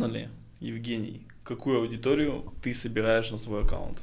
[0.00, 0.28] важно ли,
[0.60, 4.02] Евгений, какую аудиторию ты собираешь на свой аккаунт?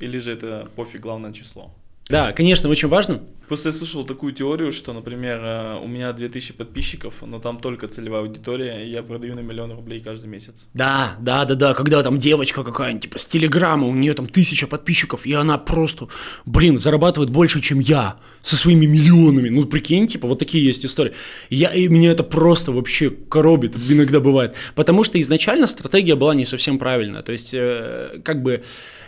[0.00, 1.72] Или же это пофиг, главное число?
[2.08, 3.22] Да, конечно, очень важно.
[3.48, 7.88] Просто я слышал такую теорию, что, например, э, у меня 2000 подписчиков, но там только
[7.88, 10.66] целевая аудитория, и я продаю на миллион рублей каждый месяц.
[10.72, 14.66] Да, да, да, да, когда там девочка какая-нибудь, типа, с телеграмма, у нее там тысяча
[14.66, 16.08] подписчиков, и она просто,
[16.46, 19.50] блин, зарабатывает больше, чем я, со своими миллионами.
[19.50, 21.12] Ну, прикинь, типа, вот такие есть истории.
[21.50, 24.54] Я, и меня это просто вообще коробит, иногда бывает.
[24.74, 27.22] Потому что изначально стратегия была не совсем правильная.
[27.22, 28.62] То есть, э, как бы,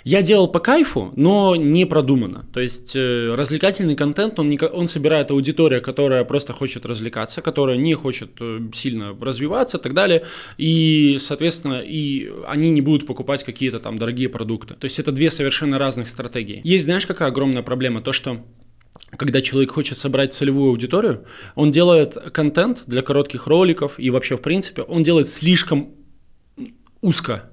[0.06, 2.46] я делал по кайфу, но не продуманно.
[2.52, 7.76] То есть э, развлекательный контент, он, не, он собирает аудиторию, которая просто хочет развлекаться, которая
[7.76, 10.24] не хочет э, сильно развиваться и так далее.
[10.58, 14.74] И, соответственно, и они не будут покупать какие-то там дорогие продукты.
[14.74, 16.60] То есть это две совершенно разных стратегии.
[16.62, 18.02] Есть, знаешь, какая огромная проблема?
[18.02, 18.44] То, что
[19.16, 24.42] когда человек хочет собрать целевую аудиторию, он делает контент для коротких роликов и вообще, в
[24.42, 25.94] принципе, он делает слишком
[27.00, 27.50] узко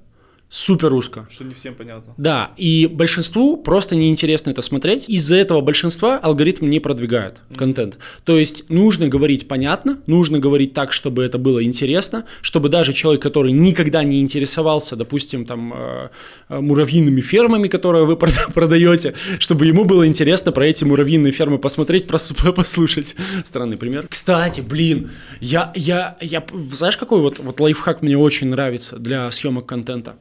[0.54, 1.26] супер узко.
[1.30, 2.14] Что не всем понятно.
[2.16, 5.08] Да, и большинству просто неинтересно это смотреть.
[5.08, 7.56] Из-за этого большинства алгоритм не продвигает mm-hmm.
[7.56, 7.98] контент.
[8.22, 13.20] То есть нужно говорить понятно, нужно говорить так, чтобы это было интересно, чтобы даже человек,
[13.20, 16.08] который никогда не интересовался, допустим, там э,
[16.48, 18.16] э муравьиными фермами, которые вы
[18.54, 22.06] продаете, чтобы ему было интересно про эти муравьиные фермы посмотреть,
[22.56, 23.16] послушать.
[23.42, 24.06] Странный пример.
[24.08, 29.66] Кстати, блин, я, я, я, знаешь, какой вот, вот лайфхак мне очень нравится для съемок
[29.66, 30.14] контента?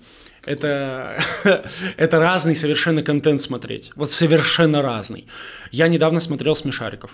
[0.46, 1.18] Это,
[1.98, 3.92] это разный совершенно контент смотреть.
[3.96, 5.28] Вот совершенно разный.
[5.72, 7.12] Я недавно смотрел «Смешариков».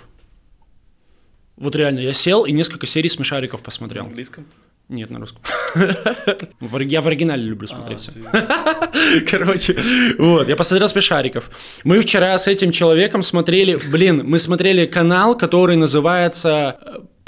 [1.56, 4.04] Вот реально, я сел и несколько серий «Смешариков» посмотрел.
[4.04, 4.46] На английском?
[4.88, 5.44] Нет, на русском.
[6.80, 8.20] Я в оригинале люблю а, смотреть все.
[9.30, 9.78] Короче,
[10.18, 11.52] вот, я посмотрел «Смешариков».
[11.84, 16.80] Мы вчера с этим человеком смотрели, блин, мы смотрели канал, который называется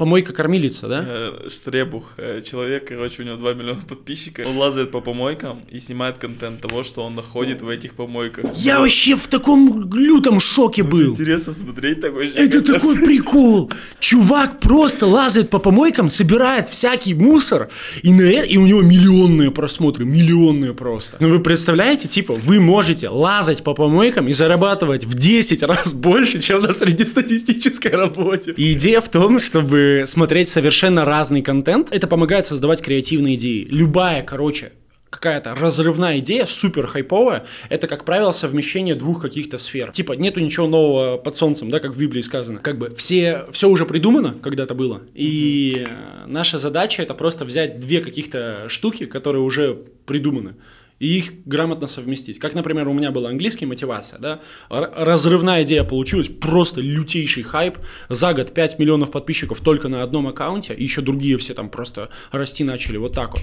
[0.02, 1.06] э, помойка-кормилица, да?
[1.08, 4.48] Э, Штребух, э, человек, короче, у него 2 миллиона подписчиков.
[4.48, 8.46] Он лазает по помойкам и снимает контент того, что он находит в этих помойках.
[8.56, 11.12] Я вообще в таком лютом шоке был.
[11.12, 12.34] Интересно смотреть такой же.
[12.36, 13.72] Это такой прикол.
[14.00, 17.70] Чувак просто лазает по помойкам, собирает всякий мусор,
[18.04, 21.18] и, на это, и у него миллионные просмотры, миллионные просто.
[21.20, 26.40] Ну вы представляете, типа, вы можете лазать по помойкам и зарабатывать в 10 раз больше,
[26.40, 28.54] чем на среднестатистической работе.
[28.58, 31.90] И идея в том, чтобы смотреть совершенно разный контент.
[31.92, 33.68] Это помогает создавать креативные идеи.
[33.70, 34.72] Любая, короче,
[35.12, 39.92] какая-то разрывная идея, супер хайповая, это, как правило, совмещение двух каких-то сфер.
[39.92, 42.60] Типа, нету ничего нового под солнцем, да, как в Библии сказано.
[42.60, 45.86] Как бы все, все уже придумано когда-то было, и
[46.26, 50.56] наша задача это просто взять две каких-то штуки, которые уже придуманы,
[51.02, 52.38] и их грамотно совместить.
[52.38, 54.40] Как, например, у меня была английский мотивация, да,
[54.70, 60.76] разрывная идея получилась, просто лютейший хайп, за год 5 миллионов подписчиков только на одном аккаунте,
[60.76, 63.42] и еще другие все там просто расти начали вот так вот,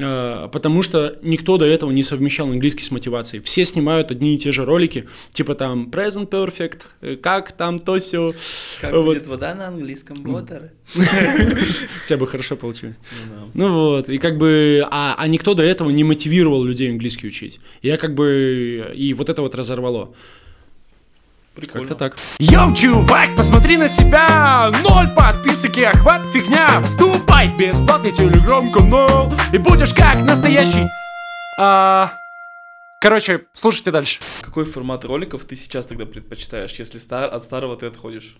[0.00, 4.38] а, потому что никто до этого не совмещал английский с мотивацией, все снимают одни и
[4.38, 8.32] те же ролики, типа там present perfect, э, как там то все.
[8.80, 9.04] Как вот.
[9.04, 10.70] будет вода на английском, water.
[12.06, 12.96] Тебя бы хорошо получилось.
[13.28, 17.28] Ну, ну вот, и как бы, а, а никто до этого не мотивировал людей английский
[17.28, 17.60] учить.
[17.82, 20.14] Я как бы, и вот это вот разорвало.
[21.54, 21.86] Прикольно.
[21.86, 22.16] Как-то так.
[22.38, 24.70] Йоу, чувак, посмотри на себя!
[24.82, 26.80] Ноль подписок и охват фигня!
[26.82, 30.86] Вступай в бесплатный телеграм-канал и будешь как настоящий...
[31.58, 32.12] А...
[33.02, 34.20] Короче, слушайте дальше.
[34.40, 37.28] Какой формат роликов ты сейчас тогда предпочитаешь, если стар...
[37.34, 38.38] от старого ты отходишь?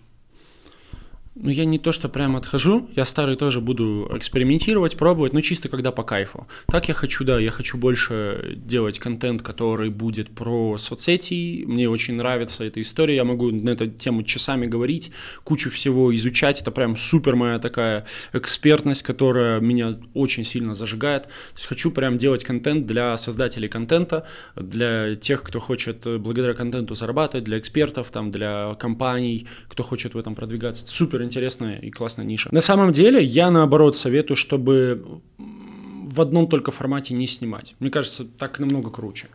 [1.35, 5.67] Ну, я не то, что прям отхожу, я старый тоже буду экспериментировать, пробовать, но чисто
[5.67, 6.47] когда по кайфу.
[6.67, 12.13] Так я хочу, да, я хочу больше делать контент, который будет про соцсети, мне очень
[12.13, 15.11] нравится эта история, я могу на эту тему часами говорить,
[15.43, 21.23] кучу всего изучать, это прям супер моя такая экспертность, которая меня очень сильно зажигает.
[21.23, 26.93] То есть хочу прям делать контент для создателей контента, для тех, кто хочет благодаря контенту
[26.93, 30.85] зарабатывать, для экспертов, там, для компаний, кто хочет в этом продвигаться.
[30.85, 32.49] Супер интересная и классная ниша.
[32.51, 37.75] На самом деле, я наоборот советую, чтобы в одном только формате не снимать.
[37.79, 39.27] Мне кажется, так намного круче.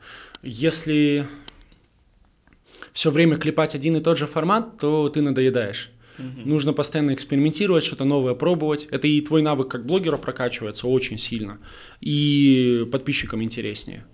[0.42, 1.26] Если
[2.92, 5.90] все время клепать один и тот же формат, то ты надоедаешь.
[6.18, 6.48] Угу.
[6.48, 8.88] Нужно постоянно экспериментировать, что-то новое пробовать.
[8.90, 11.58] Это и твой навык как блогера прокачивается очень сильно.
[12.00, 14.04] И подписчикам интереснее.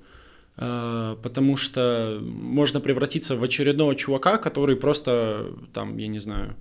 [0.56, 6.56] А, потому что можно превратиться в очередного чувака, который просто, там, я не знаю,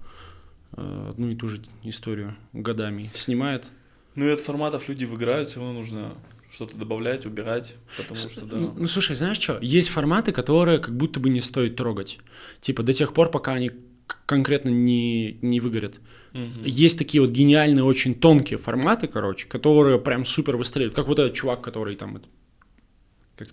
[0.76, 3.66] одну и ту же историю годами снимает.
[4.16, 6.14] Ну и от форматов люди выиграют, все равно нужно
[6.52, 8.58] что-то добавлять, убирать, потому что, да.
[8.58, 12.20] Ну, ну, слушай, знаешь что, есть форматы, которые как будто бы не стоит трогать.
[12.62, 13.72] Типа до тех пор, пока они
[14.26, 16.00] конкретно не, не выгорят.
[16.34, 16.64] Мгм.
[16.64, 20.96] Есть такие вот гениальные, очень тонкие форматы, короче, которые прям супер выстреливают.
[20.96, 22.18] Как вот этот чувак, который там...
[22.18, 23.50] это-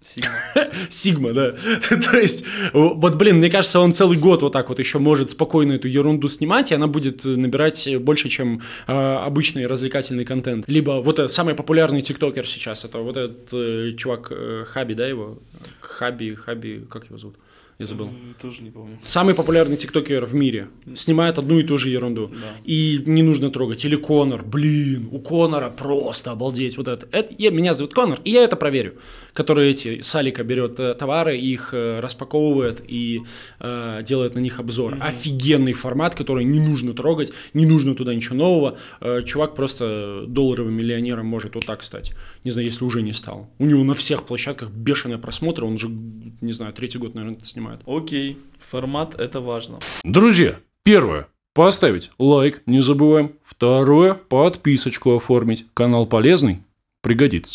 [0.88, 1.32] Сигма.
[1.32, 1.52] Да.
[2.10, 5.72] То есть, вот, блин, мне кажется, он целый год вот так вот еще может спокойно
[5.72, 10.64] эту ерунду снимать, и она будет э, набирать больше, чем э, обычный развлекательный контент.
[10.68, 15.06] Либо вот э, самый популярный тиктокер сейчас, это вот этот э, чувак э, Хаби, да,
[15.06, 15.38] его?
[15.80, 17.36] Хаби, Хаби, как его зовут?
[17.80, 18.10] Я забыл.
[18.42, 18.98] Тоже не помню.
[19.04, 20.68] Самый популярный тиктокер в мире.
[20.94, 22.28] Снимает одну и ту же ерунду.
[22.28, 22.48] Да.
[22.62, 23.86] И не нужно трогать.
[23.86, 24.44] Или Конор.
[24.44, 26.76] Блин, у Конора просто обалдеть.
[26.76, 27.08] Вот это.
[27.10, 28.96] это я, меня зовут Конор, и я это проверю.
[29.32, 33.22] Который эти, с Алика берет э, товары, их э, распаковывает и
[33.60, 34.98] э, делает на них обзор.
[35.00, 38.76] Офигенный формат, который не нужно трогать, не нужно туда ничего нового.
[39.00, 42.12] Э, чувак просто долларовым миллионером может вот так стать.
[42.44, 43.48] Не знаю, если уже не стал.
[43.58, 47.46] У него на всех площадках бешеные просмотры, он же, не знаю, третий год, наверное, это
[47.46, 47.69] снимает.
[47.86, 49.78] Окей, формат это важно.
[50.04, 51.26] Друзья, первое.
[51.54, 53.32] Поставить лайк, не забываем.
[53.42, 54.14] Второе.
[54.14, 55.66] Подписочку оформить.
[55.74, 56.62] Канал полезный,
[57.02, 57.48] пригодится.